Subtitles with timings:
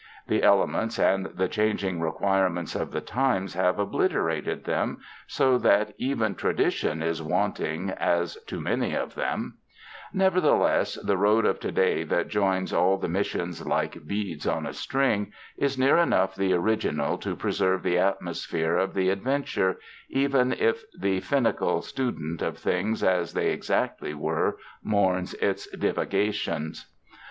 [0.27, 5.93] The elements and the chang ing requirements of the times have obliterated them so that
[5.99, 9.59] even tradition is wanting as to many of them.
[10.11, 12.97] 141 UNDER THE SKY IN CALIFORNIA Nevertheless, the road of to day that joins all
[12.97, 17.99] the missions, like beads on a string, is near enough the original to preserve the
[17.99, 19.77] atmosphere of the adven ture,
[20.09, 26.87] even if the finical student of things as they ex actly were, mourns its divagations.